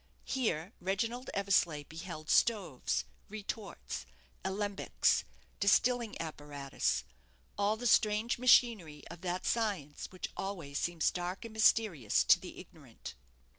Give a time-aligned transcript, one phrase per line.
[0.25, 4.07] Here Reginald Eversleigh beheld stoves, retorts,
[4.43, 5.25] alembics,
[5.59, 7.03] distilling apparatus;
[7.55, 12.57] all the strange machinery of that science which always seems dark and mysterious to the
[12.57, 13.13] ignorant.